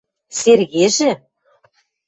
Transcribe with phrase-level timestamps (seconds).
[0.39, 1.11] –Сергежӹ?